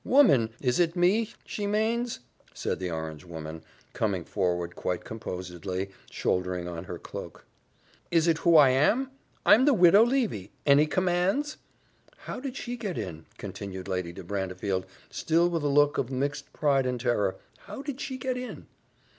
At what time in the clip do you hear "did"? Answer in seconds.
12.39-12.57, 17.83-18.01